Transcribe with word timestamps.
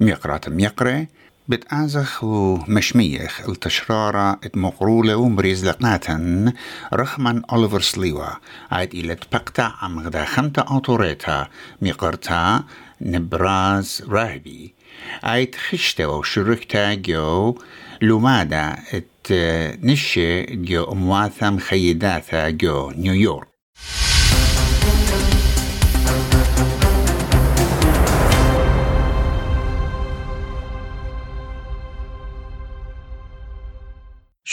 ميقرات 0.00 0.48
ميقرة 0.48 1.06
بتآزخ 1.48 2.24
ومشميخ 2.24 3.48
التشرارة 3.48 4.40
مقرولة 4.54 5.16
ومريز 5.16 5.66
لقناتن 5.66 6.52
رخمن 6.94 7.44
أوليفر 7.44 7.80
سليوا. 7.80 8.26
عاد 8.70 8.94
إلى 8.94 9.14
تبقتع 9.14 9.72
عم 9.82 9.98
غدا 9.98 10.24
خمتة 10.24 10.62
أوتوريتا 10.62 11.48
ميقرتا 11.82 12.64
نبراز 13.00 14.02
راهبي. 14.08 14.74
عاد 15.22 15.54
خشتة 15.68 16.08
وشركتا 16.08 16.94
جو 16.94 17.58
لومادا 18.02 18.76
إت 18.94 19.32
نشي 19.82 20.42
جو 20.42 20.92
أمواثم 20.92 21.58
خيداتا 21.58 22.50
جو 22.50 22.90
نيويورك. 22.90 23.57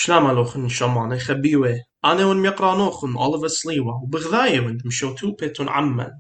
شلام 0.06 0.32
لوخن 0.32 0.70
شمان 0.70 1.20
خبيوه 1.20 1.84
أنا 2.06 2.26
ون 2.26 2.38
ميقرانوخن 2.38 3.18
أوليفر 3.18 3.48
سليوة 3.48 4.04
وبغذاية 4.04 4.60
ون 4.60 4.78
مشوتو 4.86 5.32
بيتون 5.32 5.70
عمن. 5.70 6.12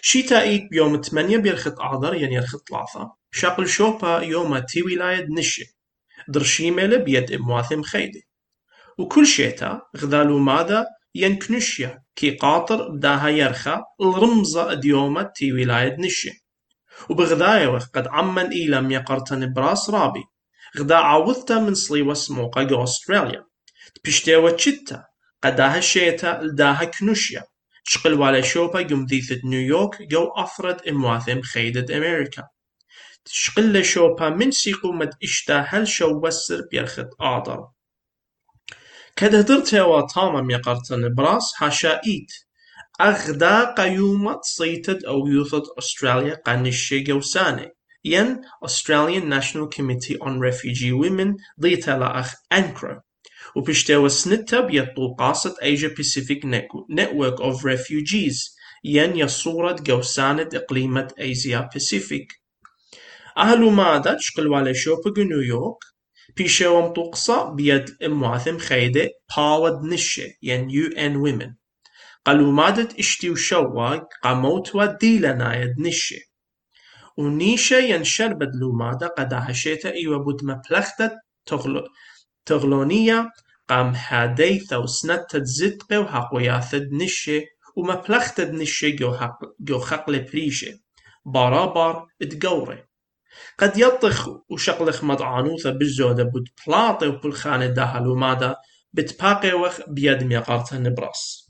شيتا 0.00 0.42
إيت 0.42 0.70
بيوم 0.70 1.00
8 1.00 1.36
بيرخط 1.36 1.80
أعذر 1.80 2.14
يعني 2.14 2.34
يرخط 2.34 2.70
لاثة 2.70 3.12
شاقل 3.32 3.68
شوبا 3.68 4.18
يوم 4.18 4.58
تي 4.58 4.82
ولاية 4.82 5.26
نشي 5.30 5.64
درشيملة 6.28 6.96
بيد 6.96 7.32
إمواثم 7.32 7.82
خيدي 7.82 8.22
وكل 8.98 9.26
شيتا 9.26 9.82
غذالو 9.96 10.38
ماذا 10.38 10.86
ينكنشيا 11.14 12.02
كي 12.16 12.30
قاطر 12.30 12.88
بداها 12.88 13.28
يرخى 13.28 13.82
الرمزة 14.00 14.74
ديومة 14.74 15.22
تي 15.22 15.52
ولاية 15.52 15.96
نشي 15.98 16.30
وبغذاية 17.10 17.78
قد 17.94 18.06
عمن 18.08 18.50
إيلم 18.50 18.90
يقرتن 18.90 19.52
براس 19.52 19.90
رابي 19.90 20.24
غدا 20.78 20.96
عوضتا 20.96 21.58
من 21.58 21.74
سموقا 22.14 22.62
جو 22.62 22.82
أستراليا. 22.82 23.46
بشتاوة 24.04 24.50
تشتا 24.50 25.04
قداها 25.44 25.80
شيتا 25.80 26.40
لداها 26.42 26.84
كنوشيا. 26.84 27.44
تشقل 27.84 28.14
والا 28.14 28.40
شوبا 28.40 28.80
جمذيثة 28.80 29.40
نيويورك 29.44 30.02
جو 30.02 30.32
أفرد 30.36 30.88
إمواثم 30.88 31.42
خيدة 31.42 31.96
أمريكا. 31.96 32.48
تشقل 33.24 33.84
شوبا 33.84 34.28
من 34.28 34.50
سيقو 34.50 34.92
مد 34.92 35.10
إشتا 35.22 35.60
هل 35.68 35.88
شو 35.88 36.20
وسر 36.24 36.60
بيرخت 36.70 37.08
آدر. 37.20 37.68
كده 39.16 39.40
درت 39.40 39.74
هوا 39.74 40.06
تاما 40.14 40.42
ميقرتن 40.42 41.14
براس 41.14 41.52
هاشائيت 41.58 42.32
أغدا 43.00 43.74
قيومة 43.74 44.40
صيتد 44.42 45.04
أو 45.04 45.26
يوثد 45.26 45.62
أستراليا 45.78 46.34
قانشي 46.34 47.00
جو 47.00 47.20
ساني 47.20 47.73
ين 48.04 48.40
Australian 48.62 49.28
National 49.28 49.68
Committee 49.76 50.18
on 50.20 50.38
Refugee 50.40 50.92
Women 50.92 51.36
ضيتا 51.60 51.90
لأخ 51.90 52.34
أنكرا 52.52 53.02
وبشتاوى 53.56 54.08
سنتا 54.08 54.60
بيطو 54.60 55.14
قاصة 55.14 55.54
Asia 55.62 55.88
Pacific 55.88 56.44
Network 56.90 57.40
of 57.40 57.64
Refugees 57.64 58.54
ين 58.84 59.16
يصورة 59.16 59.72
جوسانة 59.72 60.48
إقليمة 60.54 61.08
آسيا 61.18 61.68
باسيفيك 61.74 62.32
أهلو 63.38 63.70
مادا 63.70 64.14
تشقل 64.14 64.48
والي 64.48 64.74
شوبق 64.74 65.18
نيويورك 65.18 65.76
بيشاوم 66.36 66.92
طقصة 66.92 67.50
بيد 67.50 67.96
إمواثم 68.04 68.58
خيدة 68.58 69.10
باود 69.36 69.84
نشة 69.84 70.32
ين 70.42 70.92
ان 70.98 71.16
ويمن 71.16 71.54
قالوا 72.26 72.52
مادت 72.52 72.98
اشتيو 72.98 73.34
شوا 73.34 73.96
قاموت 74.22 74.74
وديلا 74.74 75.34
نايد 75.34 75.80
نشة 75.80 76.33
ونيشة 77.16 77.76
ينشر 77.76 78.32
بدلو 78.32 78.72
مادا 78.72 79.06
قد 79.06 79.34
عشيتا 79.34 79.92
إيوة 79.92 80.18
بود 80.18 80.44
مبلختة 80.44 81.10
تغلونية. 82.46 83.30
قام 83.68 83.94
هادي 83.94 84.58
ثو 84.58 84.86
سنة 84.86 85.16
تزدق 85.16 86.00
وحقوياثد 86.00 86.92
نشة 86.92 87.42
ومبلختة 87.76 88.44
نشة 88.44 88.88
جو, 88.88 89.14
حق 89.14 89.38
جو 89.60 89.78
خقل 89.78 90.22
بريشة 90.22 90.78
بارابار 91.24 92.06
اتقوري 92.22 92.84
قد 93.58 93.78
يطخ 93.78 94.28
وشقلخ 94.48 95.04
مضعانوثة 95.04 95.70
بالزودة 95.70 96.22
بود 96.22 96.48
بلاطي 96.66 97.06
وبالخانة 97.06 97.66
داهلو 97.66 98.14
مادا 98.14 98.56
بتباقي 98.92 99.52
وخ 99.52 99.80
بيد 99.88 100.24
ميقارتا 100.24 100.78
نبراس. 100.78 101.43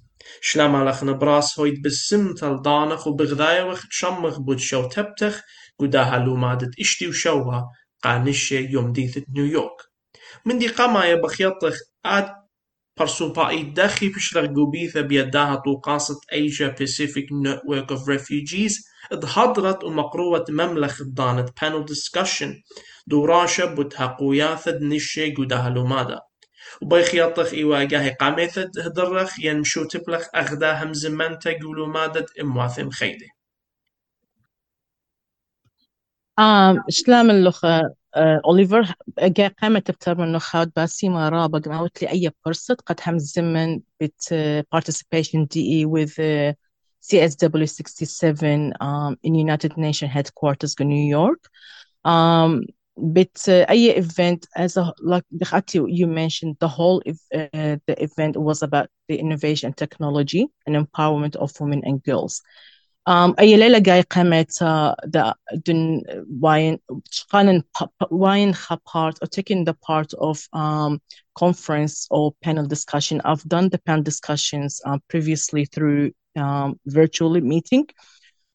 نبراس 1.02 1.58
هويد 1.58 1.82
بالسم 1.82 2.34
تلدانخ 2.34 3.06
وبغذايا 3.06 3.62
وخ 3.62 3.88
تشمخ 3.88 4.38
بود 4.38 4.58
شو 4.58 4.88
تبتخ 4.88 5.42
قداها 5.78 6.18
لومادت 6.18 6.80
اشتي 6.80 7.08
وشوها 7.08 7.68
قانشة 8.02 8.54
يوم 8.54 8.92
ديثة 8.92 9.22
نيويورك 9.34 9.76
من 10.44 10.58
دي 10.58 10.66
قمايا 10.68 11.14
بخيطخ 11.14 11.76
آد 12.06 12.28
برسوبا 12.98 13.48
اي 13.48 13.62
داخي 13.62 14.08
بشلغ 14.08 14.46
قبيثة 14.46 15.00
بيداها 15.00 15.54
طوقاصة 15.54 16.14
Asia 16.32 16.70
Pacific 16.80 17.26
Network 17.46 17.96
of 17.96 18.00
Refugees 18.08 18.74
ادهضرت 19.12 19.84
ومقروة 19.84 20.44
مملخ 20.48 21.02
دانت 21.02 21.48
panel 21.48 21.84
discussion 21.92 22.48
دوراشة 23.06 23.64
بتها 23.64 24.06
قوياثة 24.06 24.78
نشي 24.82 25.34
قداها 25.34 25.70
لومادا 25.70 26.20
وبيخيطخ 26.82 27.52
إيواجاهي 27.52 28.10
قاميثة 28.10 28.70
هدرخ 28.84 29.40
ينمشو 29.40 29.84
تبلخ 29.84 30.26
أغدا 30.34 30.82
هم 30.82 30.92
زمانتا 30.92 31.58
قولو 31.62 31.86
مادت 31.86 32.38
إمواثم 32.40 32.90
خيدي 32.90 33.28
شلام 36.88 37.30
اللغة 37.30 37.94
أوليفر 38.16 38.94
جا 39.18 39.48
قامت 39.48 39.90
بتر 39.90 40.18
من 40.18 40.38
خاد 40.38 40.72
باسيما 40.76 41.28
رابق 41.28 41.58
قمعوت 41.58 42.02
لي 42.02 42.10
أي 42.10 42.30
فرصة 42.44 42.76
قد 42.86 43.00
هم 43.06 43.14
الزمن 43.14 43.80
بت 44.00 44.34
participation 44.74 45.46
DE 45.54 45.86
with 45.86 46.18
CSW 47.04 47.68
67 47.68 48.72
um, 48.80 49.16
in 49.22 49.34
United 49.34 49.76
Nations 49.76 50.10
headquarters 50.10 50.74
in 50.80 50.88
New 50.88 51.06
York. 51.06 51.48
Um, 52.04 52.62
but 52.97 53.47
uh, 53.47 53.65
أي 53.69 53.97
event 53.97 54.45
as 54.55 54.77
a 54.77 54.93
like 55.01 55.23
you 55.71 56.07
mentioned 56.07 56.57
the 56.59 56.67
whole 56.67 57.01
uh, 57.07 57.77
the 57.87 57.95
event 57.97 58.35
was 58.37 58.61
about 58.61 58.89
the 59.07 59.17
innovation 59.17 59.73
technology 59.73 60.47
and 60.65 60.75
empowerment 60.75 61.35
of 61.35 61.51
women 61.59 61.81
and 61.85 62.03
girls. 62.03 62.41
Um, 63.07 63.33
أي 63.39 63.57
ليلة 63.57 63.79
جاي 63.79 64.01
قامت 64.01 64.51
the 65.07 65.33
دن 65.65 66.01
واين 66.41 66.79
شقانن 67.11 67.63
واين 68.11 68.53
part 68.85 69.17
or 69.21 69.27
taking 69.27 69.65
the 69.65 69.73
part 69.73 70.13
of 70.13 70.47
um, 70.53 71.01
conference 71.35 72.07
or 72.11 72.33
panel 72.43 72.67
discussion. 72.67 73.21
I've 73.25 73.43
done 73.43 73.69
the 73.69 73.79
panel 73.79 74.03
discussions 74.03 74.81
uh, 74.85 74.99
previously 75.07 75.65
through 75.65 76.11
um, 76.35 76.79
virtual 76.85 77.31
meeting, 77.41 77.87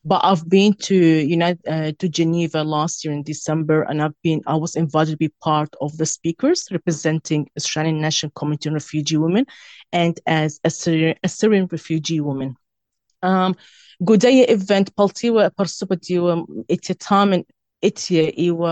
but 0.05 0.21
I've 0.23 0.47
been 0.49 0.75
to 0.75 0.95
United 0.95 1.67
uh, 1.67 1.93
to 1.99 2.09
Geneva 2.09 2.63
last 2.63 3.05
year 3.05 3.15
in 3.15 3.23
December, 3.23 3.83
and 3.83 4.03
I've 4.03 4.21
been 4.23 4.43
I 4.47 4.57
was 4.57 4.77
invited 4.77 5.13
to 5.13 5.17
be 5.17 5.33
part 5.43 5.75
of 5.81 5.97
the 5.97 6.07
speakers 6.07 6.69
representing 6.71 7.49
Australian 7.57 8.01
National 8.01 8.31
Committee 8.33 8.69
on 8.69 8.75
Refugee 8.75 9.17
Women, 9.17 9.47
and 9.93 10.19
as 10.27 10.61
a 10.65 10.71
Syrian, 10.71 11.17
a 11.23 11.29
Syrian 11.29 11.69
refugee 11.71 12.21
woman. 12.21 12.57
Um, 13.23 13.57
قودية 14.07 14.49
إيفنت 14.49 14.89
بلتيوة 14.99 15.53
برسوبتيوة 15.59 16.47
إتتامن 16.71 17.45
إتيا 17.85 18.39
إيوة 18.39 18.71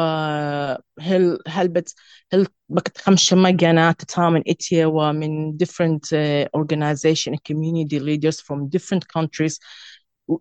هل 1.01 1.39
هل 1.49 1.69
بت 1.69 1.95
هل 2.33 2.47
بكت 2.69 2.99
خمسة 2.99 3.37
مجانا 3.37 3.93
تتامن 3.93 4.43
إتيا 4.49 4.87
ومن 4.87 5.57
different 5.57 6.13
uh, 6.13 6.49
organization 6.57 7.33
and 7.35 7.45
community 7.45 8.01
leaders 8.01 8.41
from 8.41 8.69
different 8.69 9.09
countries 9.09 9.59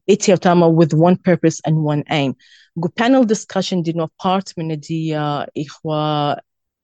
إتيا 0.10 0.36
تاما 0.36 0.68
with 0.68 0.94
one 0.94 1.16
purpose 1.18 1.62
and 1.66 1.84
one 1.84 2.04
aim. 2.10 2.36
Go 2.80 2.90
panel 2.90 3.24
discussion 3.24 3.82
did 3.82 3.96
not 3.96 4.12
part 4.18 4.54
من 4.58 4.80
دي 4.80 5.16
إخوة 5.58 6.38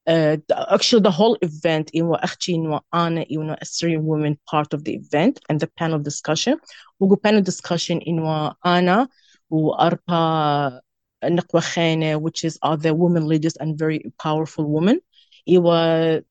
uh, 0.07 0.38
actually 0.69 1.01
the 1.01 1.11
whole 1.11 1.38
event 1.41 1.91
in 1.94 2.13
actually 2.21 2.55
in 2.55 2.79
Anna 2.94 3.21
in 3.29 3.49
a 3.49 3.65
Syrian 3.65 4.05
women 4.05 4.39
part 4.49 4.73
of 4.73 4.83
the 4.85 4.95
event 4.95 5.39
and 5.49 5.59
the 5.59 5.67
panel 5.67 5.99
discussion 5.99 6.57
وقو 7.01 7.21
panel 7.21 7.41
discussion 7.41 7.99
in 8.01 8.19
Anna 8.65 9.07
وأربا 9.51 10.81
نقوى 11.23 11.61
خانة 11.61 12.21
which 12.21 12.44
is 12.45 12.57
are 12.61 12.77
the 12.77 12.94
women 12.94 13.27
leaders 13.27 13.55
and 13.57 13.77
very 13.77 14.11
powerful 14.17 14.65
women 14.65 15.01
إيوا 15.49 16.21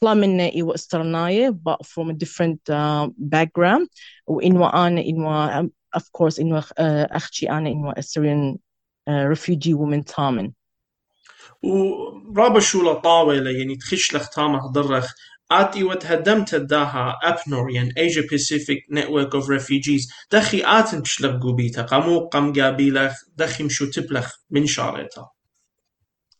طلع 0.00 0.14
منا 0.14 0.52
إيوا 0.54 0.74
استرناية 0.74 1.50
but 1.50 1.86
from 1.86 2.10
a 2.10 2.14
different 2.14 2.70
uh, 2.70 3.08
background. 3.18 3.88
وإنوا 4.26 4.86
أنا 4.86 5.00
إنوا 5.00 5.62
of 5.96 6.02
course 6.18 6.40
إنوا 6.40 6.60
uh, 6.60 6.64
أختي 6.78 7.50
أنا 7.50 7.68
إنوا 7.70 7.92
Syrian 8.00 8.56
uh, 9.10 9.36
refugee 9.36 9.74
woman 9.74 10.04
تامن 10.16 10.52
ورابا 11.62 12.60
شو 12.60 12.92
طاولة 12.92 13.50
يعني 13.50 13.76
تخش 13.76 14.14
لختامة 14.14 14.68
هضرخ 14.68 15.12
آتي 15.50 15.84
وتهدمت 15.84 16.54
داها 16.54 17.18
أبنور 17.22 17.70
يعني 17.70 17.90
Asia 17.90 18.22
Pacific 18.22 18.94
Network 18.96 19.40
of 19.40 19.48
Refugees. 19.48 20.12
دخي 20.32 20.62
آتن 20.64 21.02
تشلق 21.02 21.42
قبيتا 21.42 21.82
قامو 21.82 22.28
قم 22.28 22.52
قابيلخ 22.52 23.12
دخي 23.36 23.64
مشو 23.64 23.86
تبلخ 23.86 24.34
من 24.50 24.66
شاريتا 24.66 25.28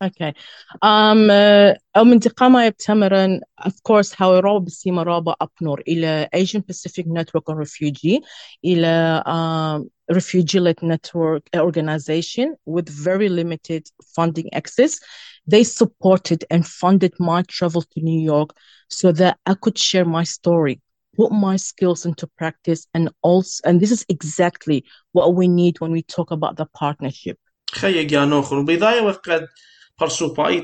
Okay. 0.01 0.33
Um, 0.81 1.29
uh, 1.29 1.73
أو 1.95 2.03
من 2.03 2.19
تقامة 2.19 2.63
يبتمرن 2.65 3.41
of 3.61 3.73
course 3.83 4.13
how 4.13 4.21
رابط 4.21 4.61
بسيما 4.61 5.03
رابط 5.03 5.35
أبنور 5.41 5.83
إلى 5.87 6.29
Asian 6.35 6.61
Pacific 6.61 7.05
Network 7.07 7.49
on 7.49 7.55
Refugee 7.55 8.21
إلى 8.65 9.23
um, 9.25 9.89
refugee-led 10.11 10.83
network 10.83 11.43
organization 11.55 12.55
with 12.65 12.89
very 12.89 13.29
limited 13.29 13.87
funding 14.15 14.53
access. 14.53 14.99
They 15.47 15.63
supported 15.63 16.45
and 16.49 16.67
funded 16.67 17.13
my 17.19 17.43
travel 17.43 17.81
to 17.81 18.01
New 18.01 18.21
York 18.21 18.49
so 18.89 19.11
that 19.13 19.37
I 19.45 19.53
could 19.53 19.77
share 19.77 20.05
my 20.05 20.23
story, 20.23 20.81
put 21.15 21.31
my 21.31 21.55
skills 21.55 22.05
into 22.05 22.27
practice, 22.37 22.87
and 22.93 23.09
also, 23.21 23.61
and 23.65 23.79
this 23.79 23.91
is 23.91 24.05
exactly 24.09 24.83
what 25.13 25.35
we 25.35 25.47
need 25.47 25.79
when 25.79 25.91
we 25.91 26.01
talk 26.03 26.31
about 26.31 26.57
the 26.57 26.65
partnership. 26.65 27.37
خي 27.71 28.03
جانوخن 28.03 28.65
بضاية 28.65 29.01
وقد 29.01 29.47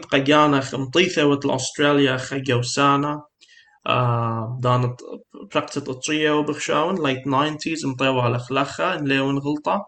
قجانا 0.05 0.61
خمطيثة 0.61 1.25
وتل 1.25 1.51
أستراليا 1.51 2.17
خجوسانا 2.17 3.23
آه 3.87 4.59
دانت 4.61 5.01
براكتت 5.55 5.89
الطرية 5.89 6.31
وبخشاون 6.31 6.97
late 6.97 7.25
90s 7.25 7.87
مطيوة 7.87 8.23
على 8.23 8.39
خلخة 8.39 9.01
نليون 9.01 9.39
غلطة 9.39 9.87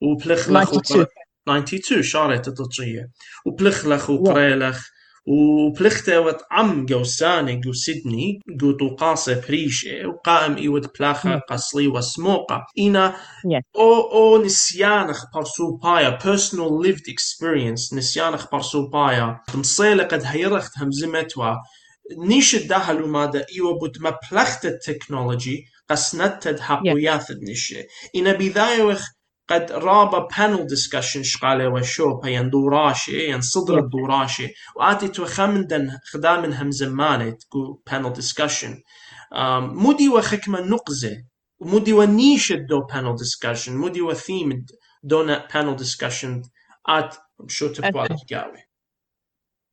وبلخلخ 0.00 0.72
92 0.72 1.06
92 1.48 2.02
شارت 2.02 2.48
الطرية 2.48 3.10
وبلخلخ 3.46 4.10
وقريلخ 4.10 4.93
وبلخته 5.26 6.20
وت 6.20 6.40
عم 6.50 6.86
جوساني 6.86 7.56
جو 7.56 7.72
سيدني 7.72 8.40
جو 8.48 8.72
توقاسة 8.72 9.40
بريشة 9.48 10.06
وقائم 10.06 10.56
إيوت 10.56 10.98
بلاخة 10.98 11.38
قصلي 11.38 11.88
وسموقة. 11.88 12.66
إنا 12.78 13.16
Yeah. 13.16 13.62
أو 13.76 14.00
أو 14.12 14.44
نسيانخ 14.44 15.24
برسو 15.34 15.76
بايا 15.76 16.18
personal 16.18 16.86
lived 16.86 17.04
experience 17.10 17.94
نسيانخ 17.94 18.50
برسو 18.52 18.88
بايا 18.88 19.40
مصيلة 19.54 20.04
قد 20.04 20.22
هيرخت 20.24 20.72
همزمتوا. 20.78 21.54
نيش 22.18 22.54
الدهلو 22.54 23.06
ماذا 23.06 23.46
إيوه 23.52 23.78
بود 23.78 23.98
ما 24.00 24.18
بلخت 24.32 24.66
التكنولوجي 24.66 25.64
قسنتد 25.90 26.60
حقوياث 26.60 27.30
النشي 27.30 27.82
إنا 28.16 28.32
بذايوخ 28.32 29.02
قد 29.48 29.72
رابا 29.72 30.28
panel 30.32 30.66
discussion 30.66 31.22
شقالة 31.22 31.68
وشو 31.68 32.20
بيان 32.20 32.50
دوراشي 32.50 33.30
ين 33.30 33.40
صدر. 33.40 33.78
الدوراشي 33.78 34.48
وآتي 34.76 35.08
توخمندن 35.08 35.98
خدامن 36.12 36.52
هم 36.52 36.70
تقو 37.30 37.82
panel 37.90 38.12
discussion 38.20 38.72
um, 39.32 39.62
مودي 39.62 40.08
وخكمة 40.08 40.60
نقزة 40.60 41.24
مودي 41.60 41.92
ونيش 41.92 42.52
دو 42.52 42.86
panel 42.92 43.16
discussion 43.18 43.68
مودي 43.68 44.02
وثيم 44.02 44.66
دون 45.02 45.36
panel 45.36 45.78
discussion 45.78 46.48
آت 46.88 47.16
شو 47.48 47.68
Okay. 47.68 47.72
تقاوي 47.72 48.73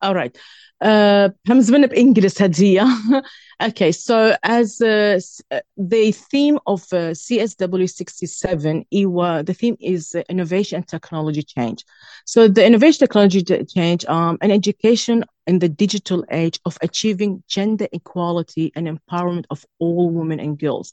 All 0.03 0.14
right. 0.14 0.37
Uh, 0.81 1.29
همزمن 1.49 1.87
بإنجلس 1.87 2.43
هدية. 2.43 2.85
okay, 3.62 3.93
so 3.93 4.37
as 4.43 4.81
uh, 4.82 5.14
s- 5.17 5.41
uh, 5.50 5.61
the 5.79 6.12
theme 6.12 6.58
of 6.67 6.82
uh, 6.93 7.14
CSW 7.14 7.87
67, 7.88 8.85
EWA, 8.93 9.43
the 9.43 9.55
theme 9.55 9.76
is 9.81 10.14
uh, 10.14 10.23
innovation 10.29 10.76
and 10.76 10.87
technology 10.88 11.43
change. 11.43 11.85
So 12.26 12.47
the 12.47 12.64
innovation 12.67 12.99
technology 12.99 13.43
ch- 13.43 13.73
change 13.75 14.05
um, 14.05 14.37
and 14.43 14.53
education 14.53 15.25
in 15.47 15.61
the 15.61 15.69
digital 15.69 16.25
age 16.31 16.61
of 16.67 16.76
achieving 16.82 17.43
gender 17.49 17.88
equality 17.93 18.73
and 18.76 18.87
empowerment 18.87 19.44
of 19.50 19.64
all 19.79 20.11
women 20.11 20.38
and 20.41 20.58
girls. 20.58 20.93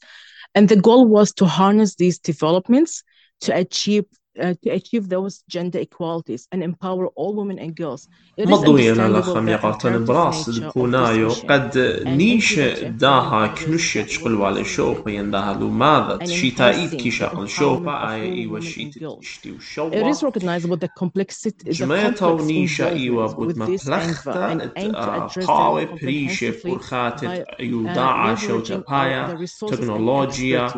And 0.54 0.68
the 0.68 0.76
goal 0.76 1.06
was 1.06 1.32
to 1.34 1.44
harness 1.46 1.96
these 1.96 2.18
developments 2.18 3.02
to 3.42 3.54
achieve 3.54 4.04
uh, 4.40 4.54
to 4.62 4.70
achieve 4.70 5.08
those 5.08 5.42
gender 5.48 5.78
equalities 5.78 6.48
and 6.52 6.62
empower 6.62 7.06
all 7.08 7.34
women 7.34 7.58
and 7.58 7.76
girls. 7.76 8.08
It 8.36 8.48
is 8.48 8.58
مضوية 8.58 8.92
understandable 8.94 8.98
للخم 8.98 9.46
the 9.46 9.50
يقاتن 9.50 9.92
imperative 9.94 10.06
براس 10.08 10.48
nature 10.48 10.50
of 10.50 10.54
this 10.54 10.58
البونايو 10.58 11.30
mission 11.30 11.46
قد 11.46 11.78
نيش 12.06 12.54
integrated 12.60 12.84
داها 12.84 13.54
and 13.54 13.58
كنشة 13.58 14.04
that 14.04 14.08
شقل 14.10 14.38
will 14.38 14.42
على 14.42 14.64
facilitate 14.64 14.66
شوبا 14.66 15.10
ينداها 15.10 15.54
لماذا 15.54 16.18
and 16.18 16.28
شيتا 16.28 16.70
إيد 16.70 16.90
enhancing 16.90 16.96
كي 16.96 17.10
the 17.10 17.14
شاقل 17.14 17.46
empowerment 17.46 17.50
شوبا 17.50 18.02
of 18.02 18.08
آي 18.08 18.20
all 18.20 18.38
إيوا 18.38 18.60
women 18.60 18.62
and 18.62 18.66
شيت 18.68 18.98
girls. 18.98 19.20
تشتي 19.20 19.52
It 19.52 19.56
وشوبا 19.56 20.12
is 20.12 20.22
recognizable 20.22 20.76
the 20.76 20.88
complexity, 21.04 21.64
the 21.64 21.70
جماعتا 21.70 22.36
complex 22.36 22.40
ونيشا 22.40 22.88
إيوا 22.88 23.28
involvement 23.28 23.34
بود 23.36 23.54
with 23.54 23.58
ما 23.58 23.66
this 23.66 23.80
endeavor 23.80 23.88
بلختا 23.88 24.52
and 24.52 24.62
ات 24.62 24.78
aim 24.78 24.92
to 24.92 24.96
address 24.96 25.44
them 25.44 25.46
قاوي 25.46 25.84
بريشة 25.86 26.52
comprehensively 26.52 26.66
برخاتت 26.66 27.24
by 27.24 27.50
uh, 27.50 27.60
يوداعا 27.60 28.34
شوتا 28.34 28.74
leveraging 28.74 28.80
all 28.80 28.84
the 28.84 28.90
بايا 28.90 29.36
resources 29.46 29.72
and 29.72 29.76
تكنولوجيا 29.76 30.68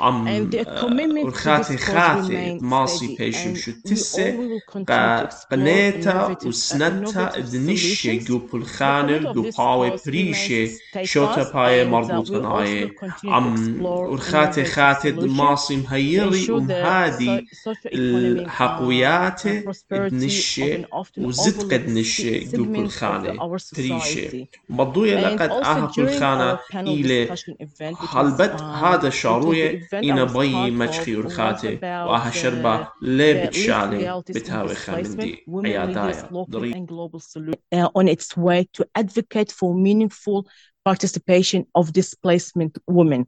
آه، 0.00 0.84
ورخاتي 1.24 1.76
cause 1.78 1.80
خاتي 1.80 2.58
remains 2.58 2.62
ماسي 2.62 3.16
بيشم 3.18 3.54
شو 3.54 3.72
to 3.72 3.94
explore 3.94 5.46
قنيتا 5.50 6.34
uh, 6.34 6.46
وسنتا 6.46 7.32
solutions. 7.32 8.24
جو 8.24 8.38
of 8.38 9.34
جو 9.34 9.42
باوي 9.58 9.90
remains 9.90 10.70
شوتا 11.04 11.52
باي 11.52 11.84
uh, 11.84 13.10
to 13.20 13.28
عم 13.28 13.56
explore 13.56 13.86
ورخاتي 14.10 14.64
خاتي 14.64 15.12
ماسي 15.12 15.76
مهيري 15.76 16.50
ومهادي 16.50 17.40
uh, 17.40 17.76
الحقويات 17.94 19.40
uh, 19.40 19.46
often 20.92 21.18
وزد 21.18 21.72
قد 21.74 21.86
se- 22.04 22.54
جو 22.56 22.64
بلخانة 22.64 23.58
society. 23.58 24.46
مضوية 24.70 25.16
لقد 25.16 25.50
آها 25.50 25.92
بلخانة 25.96 26.56
was 26.56 27.38
هلبت 28.10 28.60
um, 28.60 28.62
هذا 28.62 29.10
شاروية 29.10 29.85
event 29.85 30.05
I 30.05 30.09
إنا 30.09 30.27
was 30.27 30.37
بي 30.37 30.71
part 30.71 30.73
مجخي 30.73 31.15
of, 31.15 31.17
was 31.17 31.25
ورخاتي 31.25 31.77
about 31.77 31.83
وآها 31.83 32.31
uh, 32.31 32.33
شربة 32.33 32.87
لي 33.01 33.33
the 33.33 33.45
least 33.45 33.47
بتشالي 33.47 33.99
legalities 33.99 34.35
in 34.35 34.37
بتهاوي 34.37 34.75
displacement, 34.75 34.79
خامندي 34.79 35.45
women 35.47 35.65
leaders, 35.65 35.67
عيادايا 35.67 36.29
local 36.31 36.49
ضري 36.49 36.73
and 36.73 36.87
global 36.87 37.19
solutions 37.19 37.55
uh, 37.75 37.89
on 37.99 38.07
its 38.07 38.37
way 38.37 38.67
to 38.77 38.85
advocate 38.95 39.51
for 39.51 39.75
meaningful 39.75 40.45
participation 40.85 41.65
of 41.79 41.93
displacement 41.93 42.77
women. 42.87 43.25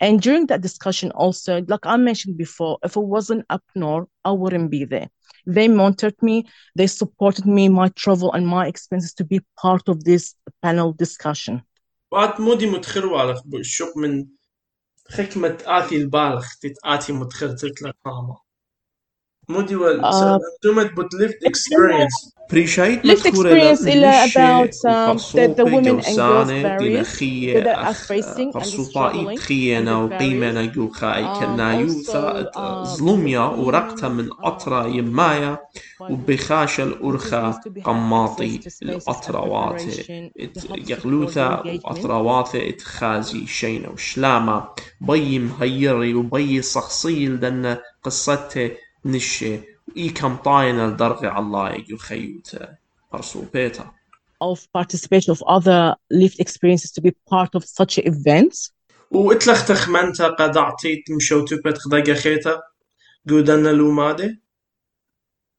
And 0.00 0.20
during 0.20 0.46
that 0.46 0.60
discussion, 0.60 1.08
also, 1.12 1.52
like 1.72 1.86
I 1.94 1.96
mentioned 1.96 2.36
before, 2.36 2.78
if 2.82 2.96
it 2.96 3.06
wasn't 3.16 3.44
up 3.54 3.62
north, 3.76 4.08
I 4.24 4.32
wouldn't 4.32 4.70
be 4.70 4.84
there. 4.84 5.08
They 5.46 5.68
mentored 5.68 6.18
me, 6.28 6.36
they 6.74 6.86
supported 6.86 7.46
me, 7.46 7.68
my 7.68 7.88
travel 8.02 8.32
and 8.32 8.46
my 8.46 8.66
expenses 8.66 9.12
to 9.14 9.24
be 9.24 9.40
part 9.62 9.88
of 9.88 9.96
this 10.04 10.34
panel 10.62 10.92
discussion. 10.92 11.62
وآت 12.12 12.40
مودي 12.40 12.66
متخر 12.66 13.14
على 13.14 13.34
شوق 13.62 13.98
من 13.98 14.26
حكمة 15.17 15.57
آتي 15.65 15.97
البالغ 15.97 16.45
تتآتي 16.61 17.13
متخر 17.13 17.47
تتلق 17.51 17.95
ماما 19.49 19.61
مودي 19.61 19.75
وال 19.75 20.01
Uh, 20.01 20.39
دومت 20.63 20.91
بوت 20.93 21.15
lived 21.15 21.47
experience 21.49 22.29
بريشايت 22.51 23.07
lived 23.07 23.25
experience 23.25 23.87
إلا 23.87 24.25
about 24.25 24.69
um, 24.73 25.17
that 25.17 25.57
the 25.57 25.65
women 25.65 25.99
and 25.99 26.15
girls 26.15 27.07
خية 27.19 27.63
that 27.63 27.77
are 27.77 27.89
أخ 27.89 28.07
facing 28.07 28.51
and 28.55 28.65
struggling 28.65 29.27
and 29.27 29.39
تخينا 29.39 30.09
the 30.09 30.13
وقيمنا 30.13 30.65
barriers. 30.67 30.75
جو 30.75 30.89
خاي 30.89 31.23
Um, 31.35 31.39
كنا 31.39 31.73
يوثا 31.79 32.51
um, 32.55 32.87
ظلميا 32.87 33.39
ورقتا 33.39 34.07
من 34.07 34.29
uh, 34.29 34.35
are 34.45 34.87
يمايا 34.87 35.57
is 36.01 36.79
الأرخا 36.79 37.61
قماطي 37.85 38.59
support 39.09 39.81
يغلوثا 40.89 41.63
وأطرواتي 41.85 42.69
اتخازي 42.69 43.47
شينا 43.47 43.89
وشلاما 43.89 44.67
بي 45.01 45.39
مهيري 45.39 46.13
وبي 46.13 46.61
صخصيل 46.61 47.39
دن 47.39 47.77
قصته 48.03 48.71
Of 54.41 54.67
participation 54.71 55.31
of 55.31 55.43
other 55.47 55.95
lived 56.09 56.39
experiences 56.39 56.91
to 56.91 57.01
be 57.01 57.11
part 57.27 57.55
of 57.55 57.65
such 57.65 57.97
events. 57.97 58.71
U 59.11 59.31
itlaħ 59.33 59.65
taħmenta 59.67 60.35
qadaħtit 60.37 61.09
mxew 61.09 61.47
tupet 61.49 61.81
xdaġaħieta 61.81 62.59
għudanna 63.27 63.73
l-umadi? 63.73 64.29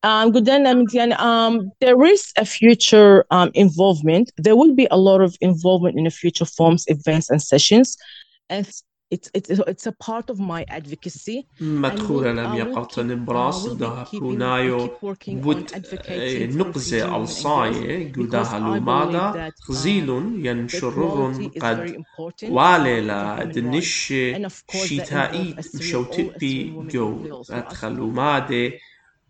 Um, 0.03 0.33
Gudanna, 0.33 1.21
um, 1.21 1.73
there 1.81 2.03
is 2.05 2.33
a 2.39 2.47
future 2.47 3.27
um, 3.31 3.51
involvement. 3.55 4.31
There 4.39 4.57
will 4.57 4.75
be 4.75 4.89
a 4.91 4.97
lot 4.97 5.21
of 5.21 5.37
involvement 5.43 5.99
in 5.99 6.05
the 6.05 6.11
future 6.11 6.47
forms, 6.47 6.85
events, 6.87 7.29
and 7.29 7.43
sessions. 7.43 7.99
And 8.49 8.67
it's 9.11 9.29
it's 9.35 9.51
it's 9.73 9.87
a 9.87 9.93
part 9.93 10.27
of 10.31 10.39
my 10.39 10.65
advocacy. 10.69 11.47
We'll, 11.61 12.23
لم 12.23 12.75
uh, 12.75 12.79
uh, 12.79 13.13
براس 13.13 13.69
working 15.03 15.29
on 15.29 15.43
بود 15.43 15.67
نقزة 16.57 17.17
الصاية 17.17 18.13
that 18.13 19.53
um, 19.53 19.65
خزيل 19.69 20.11
is 21.55 21.65
قد. 21.65 21.97
Uh, 22.43 22.51
والي 22.51 23.01
لا 23.01 23.45
دنش 23.45 24.13
all 24.73 25.75
مشوتبي 25.75 26.73
جو 26.91 27.43
think 27.43 27.85
مادي 27.85 28.73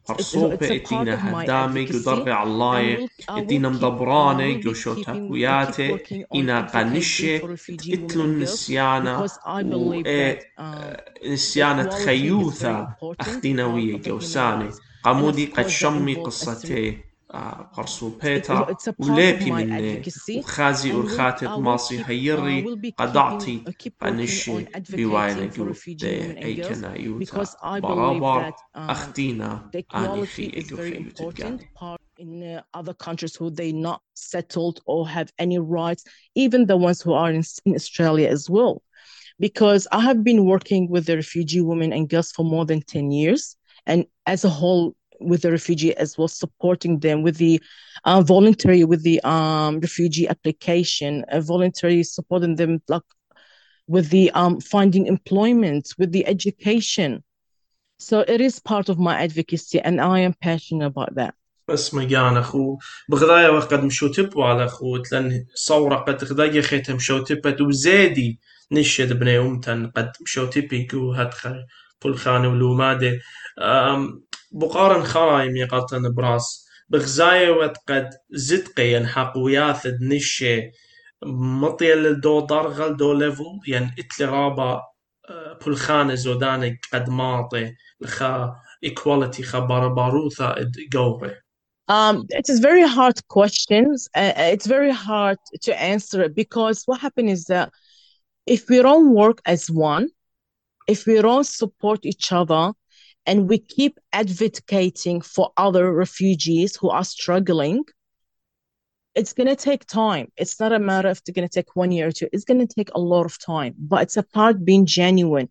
فرصوبه 0.05 0.77
اتينا 0.77 1.43
هدامك 1.43 1.91
وضربة 1.95 2.33
على 2.35 2.51
اللايك 2.51 3.11
اتينا 3.29 3.69
مدبرانك 3.69 4.67
وشو 4.67 4.95
تاكوياتي 4.95 5.99
أنا 6.35 6.61
قنشه 6.61 7.37
اتلو 7.93 8.25
النسيانه 8.25 9.27
نسيانا 11.27 11.85
تخيوثا 11.85 12.95
اختينا 13.21 13.67
ويا 13.67 14.03
قوساني 14.07 14.71
قمودي 15.03 15.47
قد 15.47 15.67
شمي 15.69 16.15
قصتي 16.15 17.10
قرصو 17.74 18.10
بيتا 18.10 18.76
ولابي 19.00 19.52
مني 19.52 20.02
وخازي 20.38 20.94
ورخاتت 20.94 21.44
ماصي 21.44 22.04
هيري 22.06 22.66
قدعتي 22.98 23.64
قنشي 24.02 24.66
بواينا 24.90 25.46
جو 25.46 25.74
دي 25.88 26.44
ايكنا 26.46 26.96
يوتا 26.96 27.44
برابر 27.66 28.54
اختينا 28.76 29.72
اني 29.96 30.26
في 30.26 30.54
ايجو 30.54 30.78
خيوتت 30.78 31.70
in 32.18 32.44
uh, 32.44 32.62
other 32.74 32.94
countries 32.94 33.36
who 33.36 33.50
they 33.50 33.72
not 33.74 34.00
settled 34.14 34.80
or 34.86 35.08
have 35.08 35.30
any 35.38 35.60
rights, 35.60 36.04
even 36.44 36.66
the 36.66 36.78
ones 36.78 37.02
who 37.02 37.14
are 37.14 37.30
in, 37.30 37.44
in 37.66 37.76
Australia 37.76 38.30
as 38.30 38.50
well. 38.50 38.82
Because 39.38 39.84
I 39.92 40.02
have 40.10 40.24
been 40.24 40.46
working 40.46 40.90
with 40.90 41.06
the 41.08 41.18
refugee 41.18 41.60
women 41.60 41.92
and 41.92 42.08
girls 42.08 42.32
for 42.32 42.46
more 42.46 42.66
than 42.66 42.82
10 42.82 43.12
years. 43.12 43.58
And 43.86 44.06
as 44.26 44.46
a 44.46 44.50
whole, 44.50 44.96
with 45.20 45.42
the 45.42 45.52
refugee 45.52 45.96
as 45.96 46.18
well, 46.18 46.28
supporting 46.28 47.00
them 47.00 47.22
with 47.22 47.38
the 47.38 47.62
uh, 48.04 48.22
voluntary, 48.22 48.84
with 48.84 49.04
the 49.04 49.22
um, 49.22 49.80
refugee 49.80 50.28
application, 50.28 51.24
uh, 51.32 51.40
voluntary 51.42 52.04
supporting 52.04 52.56
them 52.56 52.82
like 52.88 53.02
with 53.88 54.10
the 54.10 54.32
um, 54.32 54.60
finding 54.60 55.06
employment, 55.06 55.94
with 55.98 56.12
the 56.12 56.26
education. 56.28 57.24
So 58.00 58.26
it 58.28 58.42
is 58.42 58.60
part 58.60 58.90
of 58.90 59.00
my 59.00 59.22
advocacy, 59.22 59.80
and 59.80 60.02
I 60.02 60.20
am 60.20 60.34
passionate 60.34 60.86
about 60.86 61.16
that. 61.16 61.34
بس 61.68 61.94
مجان 61.94 62.38
اخو 62.38 62.78
بغدايا 63.10 63.50
وقد 63.50 63.84
مشو 63.84 64.08
تبو 64.08 64.44
على 64.44 64.66
اخو 64.66 64.98
تلن 64.98 65.46
صورة 65.56 65.96
قد 65.96 66.24
غدايا 66.24 66.62
خيتم 66.62 66.96
مشو 66.96 67.24
تبت 67.24 67.62
وزادي 67.62 68.40
نشد 68.72 69.20
بني 69.20 69.38
امتن 69.38 69.88
قد 69.88 70.12
مشو 70.22 70.46
تبي 70.46 70.86
كو 70.86 71.12
هدخل 71.14 71.66
بلخانة 72.06 72.50
ولومادة 72.50 73.20
بقارن 74.51 75.05
خرايم 75.05 75.57
يقطن 75.57 76.15
براس 76.15 76.67
بغزاية 76.89 77.51
وقد 77.51 77.77
قد 77.89 78.11
زدقي 78.31 78.93
ينحق 78.93 79.39
وياثد 79.39 80.03
نشي 80.03 80.71
مطيل 81.27 82.21
دو 82.21 82.41
درغل 82.41 82.97
دو 82.97 83.13
ليفل 83.13 83.61
ين 83.69 83.91
اتلي 83.99 84.27
رابا 84.27 84.83
بلخانة 85.67 86.15
زودانك 86.15 86.87
قد 86.93 87.11
ماطي 87.11 87.75
لخا 88.01 88.57
equality 88.87 89.43
خا 89.43 89.59
باروثا 89.89 90.71
قوري 90.93 91.35
Um, 91.89 92.27
it 92.31 92.49
is 92.49 92.61
very 92.61 92.87
hard 92.87 93.19
questions. 93.27 94.09
Uh, 94.15 94.33
it's 94.55 94.67
very 94.67 94.93
hard 94.93 95.39
to 95.63 95.83
answer 95.93 96.23
it 96.23 96.37
because 96.37 96.85
what 96.87 97.01
happened 97.01 97.31
is 97.31 97.47
that 97.47 97.73
if 98.47 98.69
we 98.69 98.81
don't 98.81 99.13
work 99.13 99.39
as 99.45 99.69
one, 99.69 100.07
if 100.87 101.05
we 101.05 101.21
don't 101.21 101.47
support 101.61 102.01
each 102.05 102.31
other, 102.31 102.73
and 103.27 103.49
we 103.49 103.59
keep 103.59 103.99
advocating 104.13 105.21
for 105.21 105.53
other 105.57 105.93
refugees 105.93 106.77
who 106.77 106.91
are 106.91 107.05
struggling, 107.05 107.85
it's 109.15 109.33
going 109.33 109.49
to 109.49 109.57
take 109.57 109.87
time. 109.87 110.31
It's 110.37 110.61
not 110.61 110.73
a 110.73 110.79
matter 110.79 111.09
of 111.09 111.19
it's 111.19 111.31
going 111.31 111.49
to 111.49 111.53
take 111.53 111.77
one 111.77 111.93
year 111.93 112.09
or 112.09 112.13
two. 112.13 112.29
It's 112.33 112.45
going 112.45 112.67
to 112.67 112.75
take 112.75 112.91
a 112.95 113.01
lot 113.01 113.27
of 113.27 113.39
time, 113.39 113.75
but 113.79 114.03
it's 114.03 114.17
about 114.17 114.65
being 114.65 114.87
genuine, 114.87 115.49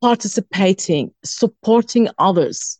participating, 0.00 1.12
supporting 1.24 2.08
others 2.18 2.78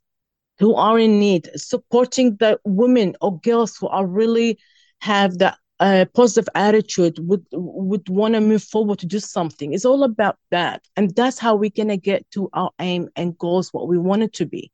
who 0.58 0.75
are 0.75 0.99
in 0.99 1.18
need, 1.18 1.49
supporting 1.54 2.37
the 2.37 2.58
women 2.64 3.16
or 3.20 3.40
girls 3.40 3.76
who 3.76 3.88
are 3.88 4.06
really 4.06 4.58
have 5.00 5.38
the 5.38 5.56
a 5.80 6.06
positive 6.12 6.49
attitude 6.54 7.18
would 7.20 7.47
would 7.52 8.08
want 8.08 8.35
to 8.35 8.40
move 8.40 8.62
forward 8.62 8.99
to 8.99 9.06
do 9.06 9.20
something. 9.20 9.73
It's 9.73 9.85
all 9.85 10.02
about 10.02 10.37
that. 10.50 10.82
And 10.97 11.14
that's 11.14 11.38
how 11.38 11.54
we're 11.54 11.70
going 11.70 11.88
to 11.88 11.97
get 11.97 12.28
to 12.32 12.49
our 12.52 12.70
aim 12.80 13.08
and 13.16 13.38
goals 13.38 13.73
what 13.73 13.88
we 13.88 13.99
want 13.99 14.23
it 14.23 14.32
to 14.35 14.47
be 14.47 14.73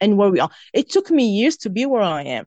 and 0.00 0.16
where 0.16 0.30
we 0.30 0.40
are. 0.40 0.50
It 0.72 0.90
took 0.90 1.10
me 1.10 1.28
years 1.28 1.56
to 1.58 1.70
be 1.70 1.84
where 1.86 2.02
i 2.02 2.22
am. 2.22 2.46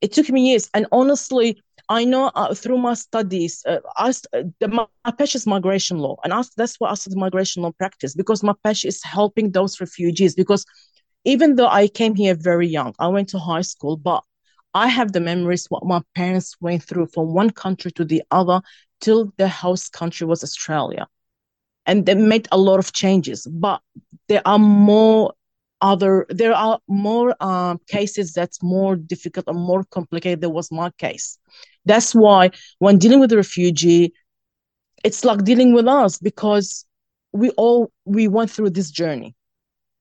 It 0.00 0.12
took 0.12 0.28
me 0.28 0.50
years. 0.50 0.70
And 0.74 0.86
honestly 0.92 1.60
i 1.90 2.04
know 2.04 2.30
uh, 2.34 2.54
through 2.54 2.76
my 2.78 2.92
studies 2.94 3.62
uh, 3.66 3.78
I, 3.96 4.10
uh, 4.10 4.42
the, 4.60 4.68
my, 4.68 4.86
my 5.04 5.10
passion 5.10 5.38
is 5.38 5.46
migration 5.46 5.98
law. 5.98 6.16
And 6.22 6.32
I, 6.32 6.42
that's 6.56 6.78
what 6.78 6.90
i 6.90 6.94
studied 6.94 7.18
migration 7.18 7.62
law 7.62 7.72
practice 7.72 8.14
because 8.14 8.42
my 8.42 8.54
passion 8.62 8.88
is 8.88 9.02
helping 9.02 9.52
those 9.52 9.80
refugees. 9.80 10.34
Because 10.34 10.64
even 11.24 11.56
though 11.56 11.68
i 11.68 11.88
came 11.88 12.14
here 12.14 12.34
very 12.34 12.68
young 12.68 12.94
i 12.98 13.08
went 13.08 13.28
to 13.28 13.38
high 13.38 13.62
school 13.62 13.96
but 13.96 14.22
I 14.74 14.88
have 14.88 15.12
the 15.12 15.20
memories 15.20 15.66
what 15.68 15.84
my 15.84 16.02
parents 16.14 16.56
went 16.60 16.82
through 16.82 17.06
from 17.06 17.32
one 17.32 17.50
country 17.50 17.90
to 17.92 18.04
the 18.04 18.22
other 18.30 18.60
till 19.00 19.32
the 19.36 19.48
house 19.48 19.88
country 19.88 20.26
was 20.26 20.44
Australia. 20.44 21.06
And 21.86 22.04
they 22.04 22.14
made 22.14 22.48
a 22.52 22.58
lot 22.58 22.78
of 22.78 22.92
changes, 22.92 23.46
but 23.46 23.80
there 24.28 24.42
are 24.46 24.58
more 24.58 25.32
other 25.80 26.26
there 26.28 26.54
are 26.54 26.80
more 26.88 27.34
um, 27.42 27.80
cases 27.86 28.32
that's 28.32 28.62
more 28.62 28.96
difficult 28.96 29.46
and 29.46 29.58
more 29.58 29.84
complicated 29.84 30.40
than 30.40 30.52
was 30.52 30.72
my 30.72 30.90
case 30.98 31.38
that's 31.84 32.14
why 32.14 32.50
when 32.78 32.98
dealing 32.98 33.20
with 33.20 33.32
a 33.32 33.36
refugee 33.36 34.12
it's 35.04 35.24
like 35.24 35.44
dealing 35.44 35.72
with 35.72 35.86
us 35.86 36.18
because 36.18 36.84
we 37.32 37.50
all 37.50 37.92
we 38.04 38.26
went 38.26 38.50
through 38.50 38.70
this 38.70 38.90
journey 38.90 39.34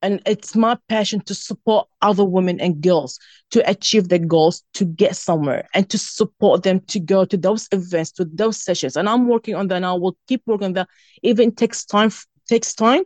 and 0.03 0.21
it's 0.27 0.57
my 0.57 0.77
passion 0.89 1.21
to 1.21 1.35
support 1.35 1.89
other 2.03 2.25
women 2.25 2.61
and 2.61 2.81
girls 2.81 3.19
to 3.53 3.69
achieve 3.71 4.09
their 4.09 4.19
goals 4.19 4.65
to 4.75 4.85
get 4.85 5.17
somewhere 5.17 5.69
and 5.75 5.89
to 5.89 5.97
support 5.97 6.63
them 6.65 6.81
to 6.81 6.99
go 6.99 7.25
to 7.25 7.37
those 7.37 7.69
events 7.73 8.11
to 8.13 8.25
those 8.25 8.63
sessions 8.63 8.97
and 8.97 9.09
i'm 9.09 9.29
working 9.29 9.55
on 9.55 9.69
that 9.69 9.77
and 9.77 9.87
i 9.87 9.93
will 9.93 10.17
keep 10.27 10.43
working 10.47 10.67
on 10.67 10.73
that 10.73 10.89
even 11.23 11.55
takes 11.55 11.85
time 11.85 12.11
takes 12.49 12.75
time 12.75 13.03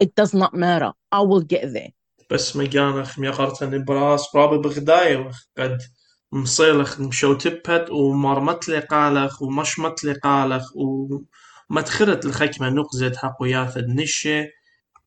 it 0.00 0.14
does 0.14 0.34
not 0.34 0.54
matter 0.54 0.92
i 1.12 1.20
will 1.20 1.42
get 1.42 1.72
there 1.72 1.92
بس 2.30 2.56
مجانخ 2.56 3.18
ميقرتن 3.18 3.84
براس 3.84 4.32
برابي 4.34 4.58
بغداية 4.58 5.30
قد 5.58 5.78
مصيلخ 6.32 7.00
مشو 7.00 7.34
تبت 7.34 7.90
ومرمت 7.90 8.68
لي 8.68 8.78
قالخ 8.78 9.42
ومش 9.42 9.78
متلي 9.78 10.12
قالخ 10.12 10.72
ومدخلت 10.76 12.26
الخكمة 12.26 12.68
نقزت 12.68 13.16
حقو 13.16 13.44
ياثد 13.44 13.88
نشي 13.88 14.44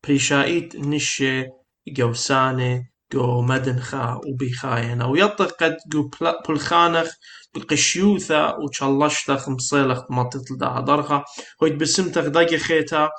بريشايت 0.06 0.76
نشي 0.76 1.44
جو 1.88 2.12
ساني 2.12 2.92
جو 3.12 3.42
مدنخا 3.42 4.20
وبيخاينا 4.26 5.06
ويطق 5.06 5.52
قد 5.62 5.76
جو 5.92 6.10
بلخانخ 6.48 7.08
بقشيوثا 7.54 8.56
وشلشتخ 8.56 9.48
مصيلخ 9.48 10.10
مطت 10.10 10.52
دا 10.60 10.80
درخا 10.80 11.24
هويت 11.62 11.74
بسمتخ 11.74 12.26
داقي 12.26 12.58
خيتا 12.58 13.10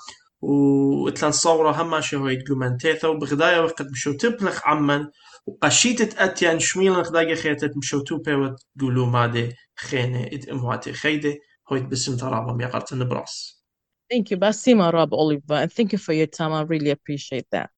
واتلان 0.42 1.32
صورة 1.32 1.82
هما 1.82 2.02
شي 2.02 2.16
هويت 2.16 2.48
جو 2.48 2.56
منتيثا 2.56 3.08
وبغدايا 3.08 3.60
وقت 3.60 3.82
مشو 3.82 4.14
تبلخ 4.14 4.62
عمن 4.68 5.08
وقشيتت 5.46 6.18
اتيان 6.18 6.60
شميلنخ 6.60 7.12
داقي 7.12 7.36
خيتت 7.36 7.78
مشو 7.78 8.00
توبي 8.00 8.34
وتقولو 8.34 9.06
مادي 9.06 9.54
خينة 9.76 10.24
ات 10.24 10.50
امواتي 10.50 10.94
خيدي 10.94 11.40
هويت 11.72 11.84
بسمتها 11.84 12.30
رابم 12.30 12.62
يقرتن 12.62 13.10
براس 13.10 13.57
Thank 14.10 14.32
you, 14.32 14.38
Basima 14.38 14.92
Rob 14.94 15.14
Oliver, 15.14 15.56
and 15.56 15.72
thank 15.72 15.92
you 15.92 15.98
for 15.98 16.14
your 16.14 16.28
time. 16.28 16.54
I 16.54 16.62
really 16.62 16.90
appreciate 16.92 17.46
that. 17.52 17.70